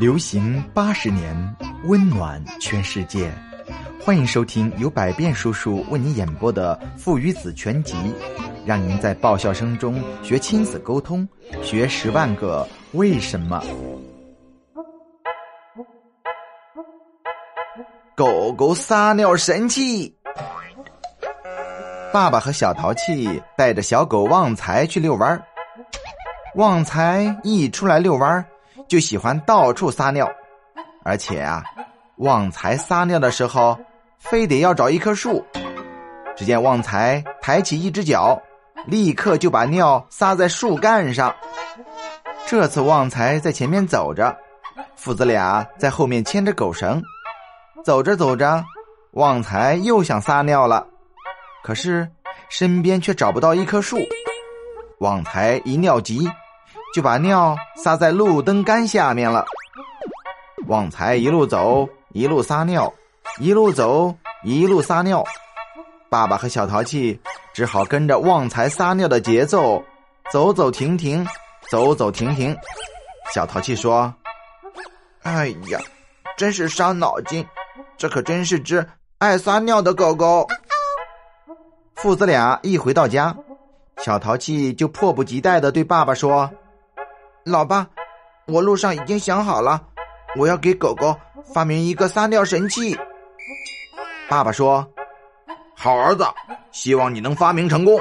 [0.00, 1.36] 流行八十年，
[1.84, 3.30] 温暖全世界。
[4.02, 7.94] 欢迎收听由百变叔叔为你演播的《父与子全集》，
[8.64, 11.28] 让您在爆笑声中学亲子沟通，
[11.62, 13.62] 学十万个为什么。
[18.16, 20.16] 狗狗撒尿神器。
[22.10, 25.44] 爸爸和小淘气带着小狗旺财去遛弯
[26.54, 28.42] 旺财一出来遛弯
[28.90, 30.28] 就喜欢到处撒尿，
[31.04, 31.62] 而且啊，
[32.16, 33.78] 旺财撒尿的时候，
[34.18, 35.46] 非得要找一棵树。
[36.36, 38.36] 只见旺财抬起一只脚，
[38.86, 41.32] 立刻就把尿撒在树干上。
[42.48, 44.36] 这次旺财在前面走着，
[44.96, 47.00] 父子俩在后面牵着狗绳。
[47.84, 48.64] 走着走着，
[49.12, 50.84] 旺财又想撒尿了，
[51.62, 52.10] 可是
[52.48, 54.00] 身边却找不到一棵树。
[54.98, 56.28] 旺财一尿急。
[56.92, 59.44] 就把尿撒在路灯杆下面了。
[60.66, 62.92] 旺财一路走，一路撒尿，
[63.38, 65.24] 一路走，一路撒尿。
[66.08, 67.18] 爸爸和小淘气
[67.54, 69.82] 只好跟着旺财撒尿的节奏，
[70.32, 71.26] 走走停停，
[71.70, 72.56] 走走停停。
[73.32, 74.12] 小淘气说
[75.22, 75.78] ：“哎呀，
[76.36, 77.46] 真是伤脑筋，
[77.96, 78.84] 这可真是只
[79.18, 80.46] 爱撒尿的狗狗。”
[81.94, 83.36] 父子俩一回到家，
[83.98, 86.50] 小淘气就迫不及待的对爸爸说。
[87.44, 87.86] 老爸，
[88.46, 89.80] 我路上已经想好了，
[90.36, 91.16] 我要给狗狗
[91.54, 92.96] 发明一个撒尿神器。
[94.28, 94.86] 爸爸说
[95.74, 96.24] ：“好儿子，
[96.70, 97.98] 希望你能发明成功。”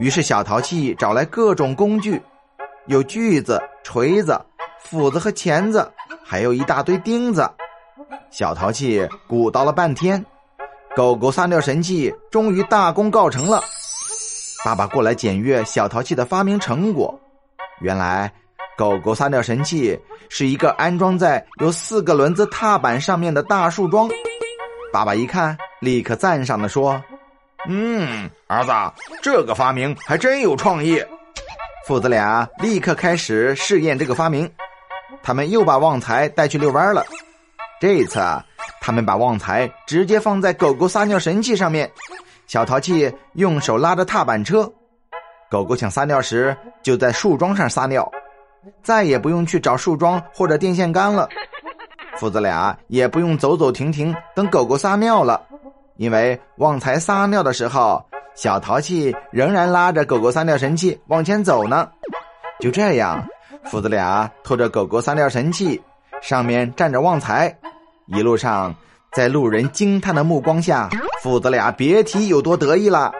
[0.00, 2.20] 于是小淘气找来各种工具，
[2.86, 4.40] 有锯子、锤子、
[4.80, 5.88] 斧子和钳子，
[6.24, 7.48] 还有一大堆钉子。
[8.30, 10.24] 小淘气鼓捣了半天，
[10.96, 13.62] 狗狗撒尿神器终于大功告成了。
[14.64, 17.16] 爸爸过来检阅小淘气的发明成果。
[17.82, 18.32] 原来，
[18.76, 24.08] 狗狗撒尿神器是一个安装在有四个轮子踏板上面的大树桩。
[24.92, 27.02] 爸爸一看，立刻赞赏的说
[27.68, 28.72] ：“嗯，儿子，
[29.20, 31.04] 这个发明还真有创意。”
[31.88, 34.48] 父子俩立刻开始试验这个发明。
[35.24, 37.04] 他们又把旺财带去遛弯了。
[37.80, 38.44] 这一次啊，
[38.80, 41.90] 他们把旺财直接放在狗狗撒尿神器上面，
[42.46, 44.72] 小淘气用手拉着踏板车。
[45.52, 48.10] 狗狗想撒尿时，就在树桩上撒尿，
[48.82, 51.28] 再也不用去找树桩或者电线杆了。
[52.16, 55.38] 父子俩也不用走走停停等狗狗撒尿了，
[55.98, 58.02] 因为旺财撒尿的时候，
[58.34, 61.86] 小淘气仍然拉着狗狗撒尿神器往前走呢。
[62.58, 63.22] 就这样，
[63.64, 65.78] 父子俩拖着狗狗撒尿神器，
[66.22, 67.54] 上面站着旺财，
[68.06, 68.74] 一路上
[69.12, 70.88] 在路人惊叹的目光下，
[71.22, 73.12] 父子俩别提有多得意了。